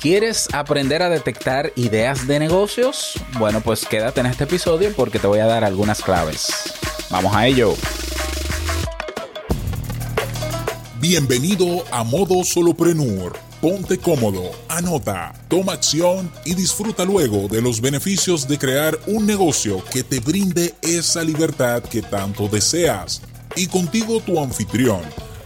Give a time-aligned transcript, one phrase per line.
[0.00, 3.14] ¿Quieres aprender a detectar ideas de negocios?
[3.36, 6.52] Bueno, pues quédate en este episodio porque te voy a dar algunas claves.
[7.10, 7.74] Vamos a ello.
[11.00, 13.36] Bienvenido a Modo Soloprenur.
[13.60, 19.82] Ponte cómodo, anota, toma acción y disfruta luego de los beneficios de crear un negocio
[19.92, 23.20] que te brinde esa libertad que tanto deseas.
[23.56, 25.00] Y contigo tu anfitrión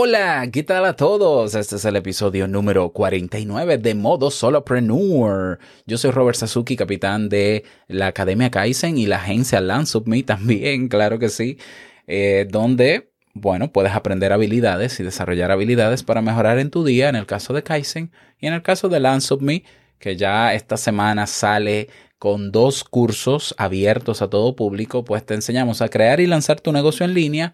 [0.00, 1.56] Hola, ¿qué tal a todos?
[1.56, 5.58] Este es el episodio número 49 de Modo Solopreneur.
[5.86, 10.86] Yo soy Robert Sasuki, capitán de la Academia Kaizen y la agencia Lance Me también,
[10.88, 11.58] claro que sí,
[12.06, 17.16] eh, donde, bueno, puedes aprender habilidades y desarrollar habilidades para mejorar en tu día, en
[17.16, 19.64] el caso de Kaizen y en el caso de Lance Me,
[19.98, 21.88] que ya esta semana sale
[22.20, 26.70] con dos cursos abiertos a todo público, pues te enseñamos a crear y lanzar tu
[26.70, 27.52] negocio en línea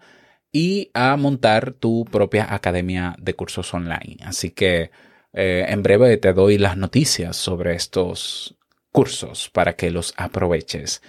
[0.55, 4.15] y a montar tu propia academia de cursos online.
[4.23, 4.89] Así que
[5.33, 8.55] eh, en breve te doy las noticias sobre estos
[8.93, 11.01] cursos para que los aproveches.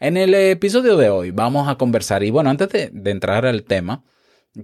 [0.00, 4.02] En el episodio de hoy vamos a conversar y bueno, antes de, entrar al tema,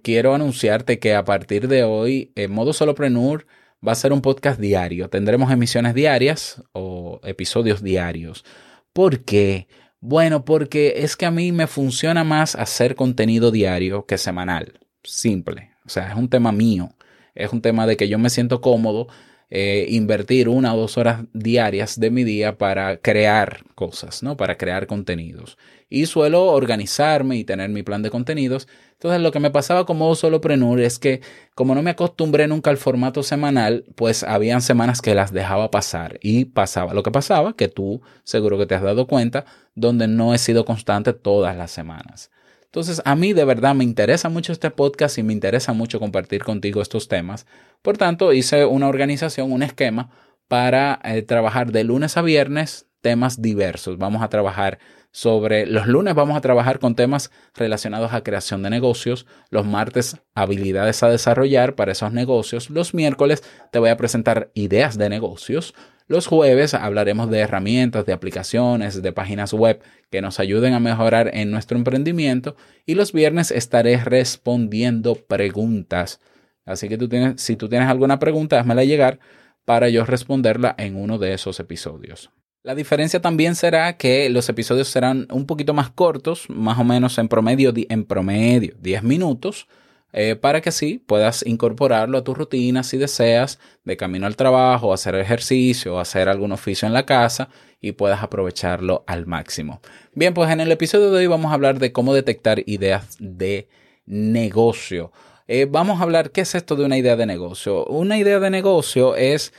[0.03, 3.47] quiero anunciarte que a partir de hoy, en modo solopreneur,
[3.87, 5.09] va a ser un podcast diario.
[5.11, 8.45] Tendremos emisiones diarias o episodios diarios.
[8.93, 9.69] ¿Por qué?
[10.07, 14.79] Bueno, porque es que a mí me funciona más hacer contenido diario que semanal.
[15.03, 15.71] Simple.
[15.87, 16.91] O sea, es un tema mío.
[17.35, 19.07] Es un tema de que yo me siento cómodo
[19.51, 24.37] eh, invertir una o dos horas diarias de mi día para crear cosas, ¿no?
[24.37, 25.59] Para crear contenidos.
[25.89, 28.67] Y suelo organizarme y tener mi plan de contenidos
[29.05, 31.21] entonces lo que me pasaba como solopreneur es que
[31.55, 36.19] como no me acostumbré nunca al formato semanal, pues habían semanas que las dejaba pasar
[36.23, 40.33] y pasaba lo que pasaba, que tú seguro que te has dado cuenta, donde no
[40.33, 42.31] he sido constante todas las semanas.
[42.75, 46.43] Entonces, a mí de verdad me interesa mucho este podcast y me interesa mucho compartir
[46.43, 47.47] contigo estos temas.
[47.83, 50.11] Por tanto, hice una organización, un esquema
[50.49, 53.97] para eh, trabajar de lunes a viernes temas diversos.
[53.97, 54.81] Vamos a trabajar
[55.13, 60.17] sobre los lunes vamos a trabajar con temas relacionados a creación de negocios, los martes
[60.35, 65.73] habilidades a desarrollar para esos negocios, los miércoles te voy a presentar ideas de negocios,
[66.07, 71.31] los jueves hablaremos de herramientas, de aplicaciones, de páginas web que nos ayuden a mejorar
[71.33, 76.21] en nuestro emprendimiento y los viernes estaré respondiendo preguntas.
[76.67, 79.19] Así que tú tienes, si tú tienes alguna pregunta, házmela llegar
[79.65, 82.31] para yo responderla en uno de esos episodios.
[82.63, 87.19] La diferencia también será que los episodios serán un poquito más cortos, más o menos
[87.19, 89.69] en promedio, en promedio 10 minutos,
[90.17, 94.93] eh, para que así puedas incorporarlo a tu rutina si deseas, de camino al trabajo,
[94.93, 97.49] hacer ejercicio, hacer algún oficio en la casa
[97.81, 99.81] y puedas aprovecharlo al máximo.
[100.15, 103.69] Bien, pues en el episodio de hoy vamos a hablar de cómo detectar ideas de
[104.07, 105.11] negocio.
[105.49, 107.85] Eh, vamos a hablar qué es esto de una idea de negocio.
[107.87, 109.53] Una idea de negocio es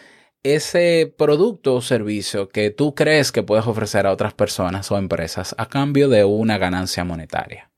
[0.43, 5.53] ese producto o servicio que tú crees que puedes ofrecer a otras personas o empresas
[5.57, 7.71] a cambio de una ganancia monetaria.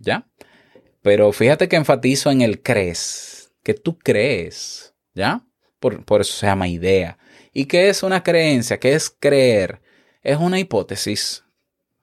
[0.00, 0.26] ¿Ya?
[1.06, 5.46] Pero fíjate que enfatizo en el crees, que tú crees, ¿ya?
[5.78, 7.16] Por, eso se llama idea.
[7.52, 8.80] ¿Y qué es una creencia?
[8.80, 9.80] ¿Qué es creer?
[10.20, 11.44] Es una hipótesis.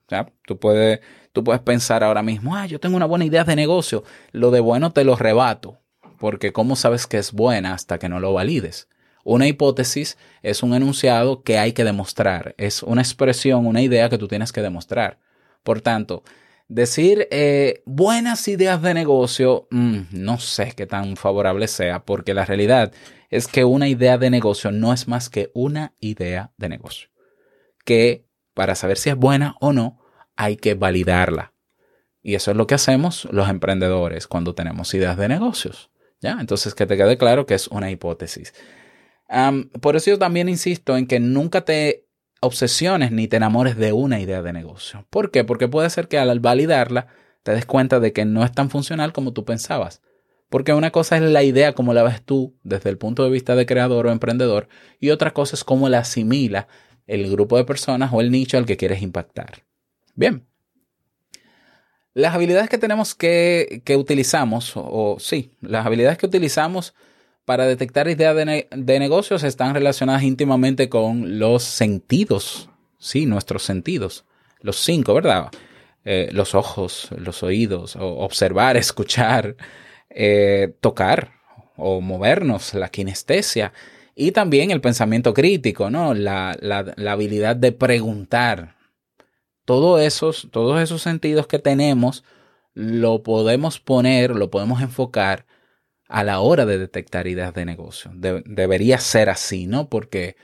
[0.08, 0.32] ¿ya?
[0.46, 1.00] Tú, puedes,
[1.32, 4.04] tú puedes pensar ahora mismo, ah, yo tengo una buena idea de negocio.
[4.32, 5.82] Lo de bueno te lo rebato,
[6.18, 8.88] porque ¿cómo sabes que es buena hasta que no lo valides?
[9.22, 14.16] Una hipótesis es un enunciado que hay que demostrar, es una expresión, una idea que
[14.16, 15.18] tú tienes que demostrar.
[15.62, 16.24] Por tanto,
[16.68, 22.44] decir eh, buenas ideas de negocio, mm, no sé qué tan favorable sea, porque la
[22.44, 22.92] realidad
[23.30, 27.08] es que una idea de negocio no es más que una idea de negocio,
[27.84, 30.00] que para saber si es buena o no,
[30.36, 31.52] hay que validarla.
[32.22, 35.90] Y eso es lo que hacemos los emprendedores cuando tenemos ideas de negocios.
[36.20, 36.38] ¿Ya?
[36.40, 38.54] Entonces, que te quede claro que es una hipótesis
[39.80, 42.06] por eso yo también insisto en que nunca te
[42.44, 45.06] obsesiones ni te enamores de una idea de negocio.
[45.10, 45.44] ¿Por qué?
[45.44, 47.08] Porque puede ser que al validarla
[47.42, 50.02] te des cuenta de que no es tan funcional como tú pensabas.
[50.48, 53.56] Porque una cosa es la idea como la ves tú desde el punto de vista
[53.56, 54.68] de creador o emprendedor
[55.00, 56.68] y otra cosa es cómo la asimila
[57.06, 59.64] el grupo de personas o el nicho al que quieres impactar.
[60.14, 60.46] Bien.
[62.14, 66.94] Las habilidades que tenemos que, que utilizamos, o, o sí, las habilidades que utilizamos
[67.44, 74.24] para detectar ideas de, negocios están relacionadas íntimamente con los sentidos, sí, nuestros sentidos,
[74.60, 75.50] los cinco, ¿verdad?
[76.04, 79.56] Eh, los ojos, los oídos, observar, escuchar,
[80.10, 81.32] eh, tocar
[81.76, 83.72] o movernos, la kinestesia
[84.14, 86.14] y también el pensamiento crítico, ¿no?
[86.14, 88.76] La, la, habilidad de preguntar.
[89.64, 92.22] Todos esos, todos esos sentidos que tenemos
[92.74, 95.46] lo podemos poner, lo podemos enfocar
[96.08, 98.10] a la hora de detectar ideas de negocio.
[98.14, 99.88] debería ser así, ¿no?
[99.88, 100.36] Porque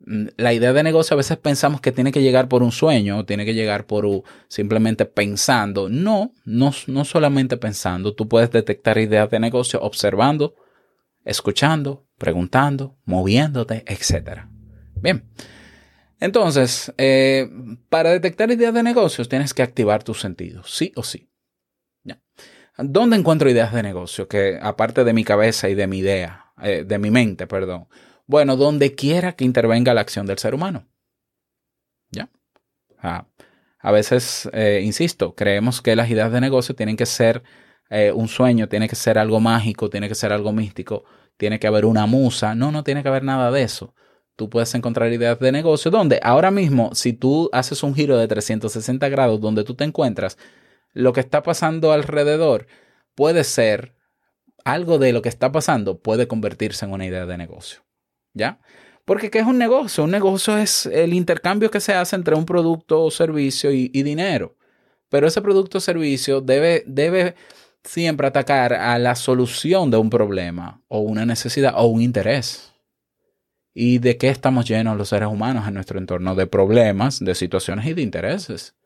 [0.00, 3.24] mm, la idea de negocio a veces pensamos que tiene que llegar por un sueño,
[3.24, 4.06] tiene que llegar por
[4.48, 5.88] simplemente pensando.
[5.88, 8.14] No, no, no solamente pensando.
[8.14, 10.54] Tú puedes detectar ideas de negocio observando,
[11.24, 14.42] escuchando, preguntando, moviéndote, etc.
[14.96, 15.24] Bien.
[16.20, 17.48] Entonces, eh,
[17.88, 21.29] para detectar ideas de negocios tienes que activar tus sentidos, sí o sí.
[22.82, 24.28] ¿Dónde encuentro ideas de negocio?
[24.28, 27.88] Que aparte de mi cabeza y de mi idea, eh, de mi mente, perdón.
[28.26, 30.86] Bueno, donde quiera que intervenga la acción del ser humano.
[32.10, 32.30] ¿Ya?
[32.98, 33.26] Ah,
[33.80, 37.42] a veces, eh, insisto, creemos que las ideas de negocio tienen que ser
[37.88, 41.04] eh, un sueño, tiene que ser algo mágico, tiene que ser algo místico,
[41.36, 42.54] tiene que haber una musa.
[42.54, 43.94] No, no tiene que haber nada de eso.
[44.36, 48.28] Tú puedes encontrar ideas de negocio donde ahora mismo, si tú haces un giro de
[48.28, 50.38] 360 grados donde tú te encuentras,
[50.92, 52.66] lo que está pasando alrededor
[53.14, 53.94] puede ser
[54.64, 57.80] algo de lo que está pasando puede convertirse en una idea de negocio.
[58.32, 58.60] ¿Ya?
[59.04, 60.04] Porque ¿qué es un negocio?
[60.04, 64.56] Un negocio es el intercambio que se hace entre un producto o servicio y, dinero.
[65.08, 67.34] Pero ese producto o servicio debe, debe
[67.82, 72.72] siempre atacar a la solución de un problema o una necesidad o un interés.
[73.74, 76.34] ¿Y de qué estamos llenos los seres humanos en nuestro entorno?
[76.34, 78.76] De problemas, de situaciones y de intereses.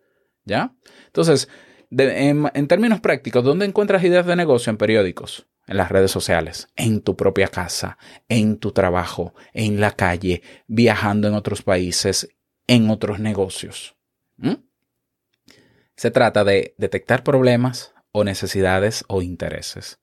[0.45, 0.75] ¿Ya?
[1.07, 1.49] Entonces,
[1.97, 5.47] en, términos prácticos, ¿dónde encuentras ideas de negocio en periódicos?
[5.67, 7.97] En las redes sociales, en tu propia casa,
[8.29, 12.29] en tu trabajo, en la calle, viajando en otros países,
[12.67, 13.97] en otros negocios.
[14.37, 14.57] ¿Mm?
[15.97, 20.01] Se trata de detectar problemas o necesidades o intereses.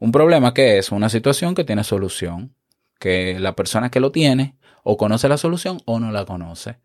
[0.00, 2.56] Un problema que es una situación que tiene solución,
[2.98, 6.78] que la persona que lo tiene o conoce la solución o no la conoce.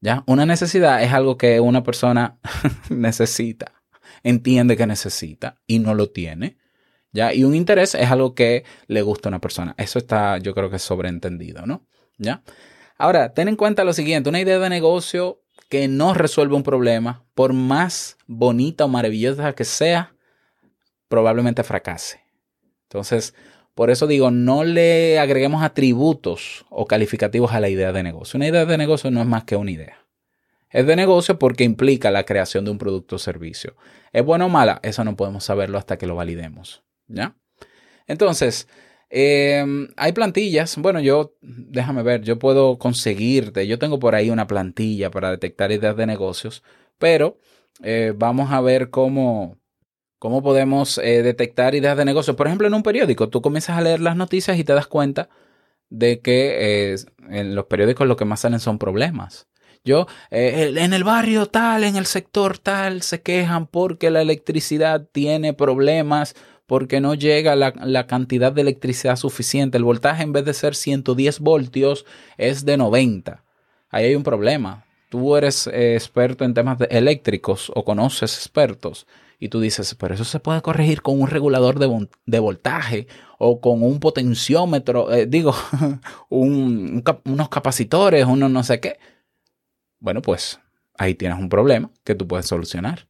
[0.00, 0.24] ¿Ya?
[0.26, 2.38] Una necesidad es algo que una persona
[2.90, 3.72] necesita,
[4.22, 6.58] entiende que necesita y no lo tiene.
[7.12, 7.32] ¿Ya?
[7.32, 9.74] Y un interés es algo que le gusta a una persona.
[9.78, 11.86] Eso está, yo creo que sobreentendido, ¿no?
[12.18, 12.42] ¿Ya?
[12.98, 17.24] Ahora, ten en cuenta lo siguiente, una idea de negocio que no resuelve un problema,
[17.34, 20.14] por más bonita o maravillosa que sea,
[21.08, 22.20] probablemente fracase.
[22.84, 23.34] Entonces,
[23.76, 28.38] por eso digo, no le agreguemos atributos o calificativos a la idea de negocio.
[28.38, 29.98] Una idea de negocio no es más que una idea.
[30.70, 33.76] Es de negocio porque implica la creación de un producto o servicio.
[34.14, 34.80] ¿Es bueno o mala?
[34.82, 36.84] Eso no podemos saberlo hasta que lo validemos.
[37.06, 37.36] ¿Ya?
[38.06, 38.66] Entonces,
[39.10, 40.78] em, hay plantillas.
[40.78, 43.66] Bueno, yo, déjame ver, yo puedo conseguirte.
[43.66, 46.62] Yo tengo por ahí una plantilla para detectar ideas de negocios,
[46.96, 47.40] pero
[47.82, 49.58] eh, vamos a ver cómo,
[50.18, 52.36] ¿Cómo podemos eh, detectar ideas de negocio?
[52.36, 55.28] Por ejemplo, en un periódico, tú comienzas a leer las noticias y te das cuenta
[55.90, 56.96] de que eh,
[57.28, 59.46] en los periódicos lo que más salen son problemas.
[59.84, 65.06] Yo, eh, en el barrio tal, en el sector tal, se quejan porque la electricidad
[65.12, 66.34] tiene problemas,
[66.66, 69.76] porque no llega la, la, cantidad de electricidad suficiente.
[69.76, 72.06] El voltaje en vez de ser 110 voltios
[72.38, 73.44] es de 90.
[73.90, 74.86] Ahí hay un problema.
[75.10, 79.06] Tú eres experto en temas eléctricos o conoces expertos
[79.38, 83.06] y tú dices, pero eso se puede corregir con un regulador de, voltaje
[83.38, 85.54] o con un potenciómetro, eh, digo,
[86.28, 88.98] unos capacitores, uno no sé qué.
[89.98, 90.60] Bueno, pues
[90.98, 93.08] ahí tienes un problema que tú puedes solucionar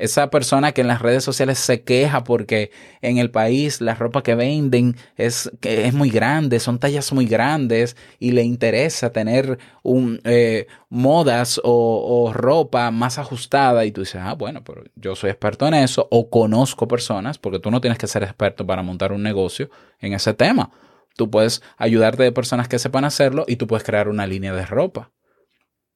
[0.00, 2.70] esa persona que en las redes sociales se queja porque
[3.02, 7.96] en el país la ropa que venden es, es muy grande, son tallas muy grandes
[8.18, 14.20] y le interesa tener un, eh, modas o, o, ropa más ajustada y tú dices,
[14.24, 17.98] ah, bueno, pero yo soy experto en eso o conozco personas, porque tú no tienes
[17.98, 20.70] que ser experto para montar un negocio en ese tema.
[21.16, 24.66] Tú puedes ayudarte de personas que sepan hacerlo y tú puedes crear una línea de
[24.66, 25.10] ropa.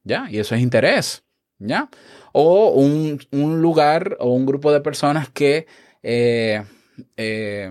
[0.02, 0.28] ¿Ya?
[0.30, 1.23] Y eso es interés.
[1.64, 1.88] ¿Ya?
[2.32, 3.18] O un,
[3.62, 5.66] lugar o un grupo de personas que,
[6.02, 6.62] eh,
[7.16, 7.70] eh,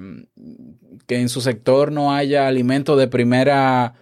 [1.06, 3.94] que en su sector no haya alimento de primera,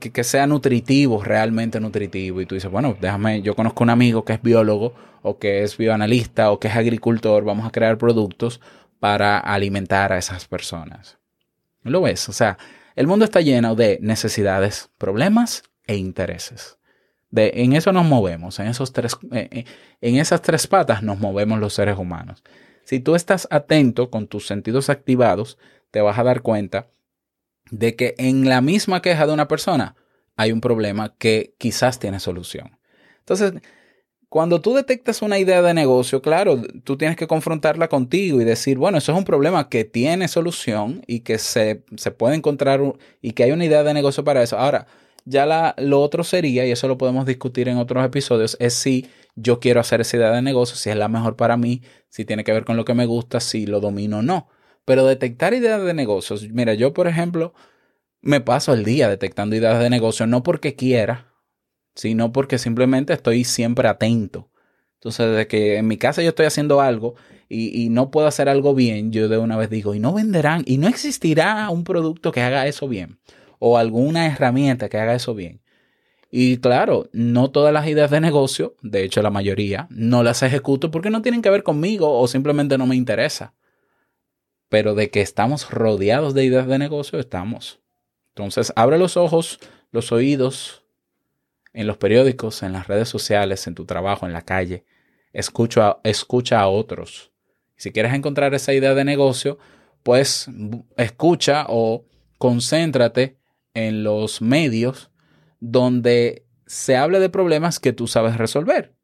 [0.00, 2.40] que, sea nutritivo, realmente nutritivo.
[2.40, 5.76] Y tú dices, bueno, déjame, yo conozco un amigo que es biólogo o que es
[5.76, 8.60] bioanalista o que es agricultor, vamos a crear productos
[9.00, 11.18] para alimentar a esas personas.
[11.82, 12.28] ¿Lo ves?
[12.28, 12.58] O sea,
[12.96, 16.76] el mundo está lleno de necesidades, problemas e intereses
[17.34, 18.70] en eso nos movemos, eh,
[19.32, 19.64] eh,
[20.00, 22.42] en esas tres patas nos movemos los seres humanos.
[22.84, 25.58] Si tú estás atento con tus sentidos activados,
[25.90, 26.88] te vas a dar cuenta
[27.70, 29.96] de que en la misma queja de una persona
[30.36, 32.78] hay un problema que quizás tiene solución.
[33.18, 33.54] Entonces,
[34.28, 38.78] cuando tú detectas una idea de negocio, claro, tú tienes que confrontarla contigo y decir,
[38.78, 41.82] bueno, eso es un problema que tiene solución y que se
[42.16, 42.80] puede encontrar
[43.20, 44.58] y que hay una idea de negocio para eso.
[44.58, 44.86] Ahora,
[45.26, 49.10] ya la, lo otro sería, y eso lo podemos discutir en otros episodios, es si
[49.34, 52.44] yo quiero hacer esa idea de negocio, si es la mejor para mí, si tiene
[52.44, 54.48] que ver con lo que me gusta, si lo domino o no.
[54.84, 57.52] Pero detectar ideas de negocios, mira, yo por ejemplo
[58.22, 61.34] me paso el día detectando ideas de negocio, no porque quiera,
[61.94, 64.48] sino porque simplemente estoy siempre atento.
[64.94, 67.16] Entonces, desde que en mi casa yo estoy haciendo algo
[67.48, 70.62] y, y, no puedo hacer algo bien, yo de una vez digo, y no venderán,
[70.66, 73.18] y no existirá un producto que haga eso bien,
[73.58, 75.60] o alguna herramienta que haga eso bien.
[76.30, 80.90] Y claro, no todas las ideas de negocio, de hecho la mayoría, no las ejecuto
[80.90, 83.54] porque no tienen que ver conmigo o simplemente no me interesa.
[84.68, 87.80] Pero de que estamos rodeados de ideas de negocio, estamos.
[88.28, 89.60] Entonces, abre los ojos,
[89.92, 90.84] los oídos,
[91.72, 94.84] en los periódicos, en las redes sociales, en tu trabajo, en la calle.
[95.32, 97.30] Escucha, escucha a otros.
[97.76, 99.58] Si quieres encontrar esa idea de negocio,
[100.02, 100.48] pues
[100.96, 102.04] escucha o
[102.38, 103.36] concéntrate
[103.76, 105.10] en los medios
[105.60, 108.94] donde se hable de problemas que tú sabes resolver.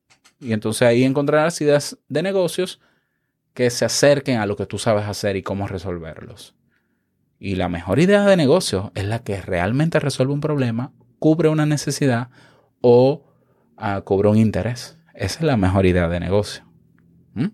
[0.41, 2.81] Y entonces ahí encontrarás ideas de negocios
[3.53, 6.57] que se acerquen a lo que tú sabes hacer y cómo resolverlos.
[7.39, 11.67] Y la mejor idea de negocio es la que realmente resuelve un problema, cubre una
[11.67, 12.31] necesidad
[12.81, 13.27] o
[13.77, 14.97] uh, cobra un interés.
[15.15, 16.65] Esa es la mejor idea de negocio.
[17.35, 17.49] ¿Mm?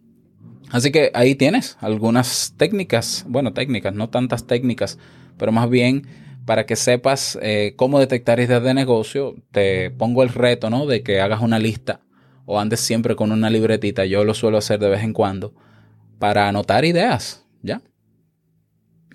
[0.70, 5.00] Así que ahí tienes algunas técnicas, bueno, técnicas, no tantas técnicas,
[5.36, 6.06] pero más bien
[6.48, 10.86] para que sepas eh, cómo detectar ideas de negocio, te pongo el reto, ¿no?
[10.86, 12.00] De que hagas una lista
[12.46, 14.06] o andes siempre con una libretita.
[14.06, 15.52] Yo lo suelo hacer de vez en cuando
[16.18, 17.82] para anotar ideas, ¿ya?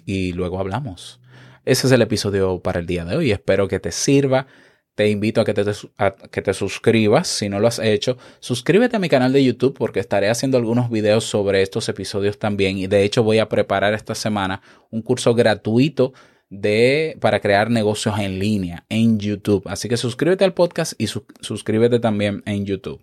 [0.06, 1.22] Y luego hablamos.
[1.66, 3.32] Ese es el episodio para el día de hoy.
[3.32, 4.46] Espero que te sirva.
[4.94, 5.64] Te invito a que te,
[5.98, 8.16] a que te suscribas si no lo has hecho.
[8.42, 12.78] Suscríbete a mi canal de YouTube porque estaré haciendo algunos videos sobre estos episodios también.
[12.78, 14.62] Y de hecho voy a preparar esta semana
[14.92, 16.14] un curso gratuito
[16.54, 19.64] de, para crear negocios en línea en YouTube.
[19.68, 23.02] Así que suscríbete al podcast y su, suscríbete también en YouTube.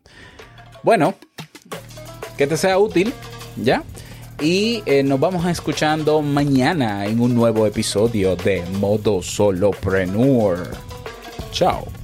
[0.82, 1.14] Bueno,
[2.38, 3.12] que te sea útil,
[3.56, 3.82] ¿ya?
[4.40, 10.70] Y eh, nos vamos escuchando mañana en un nuevo episodio de Modo Solopreneur.
[11.52, 11.99] Chao.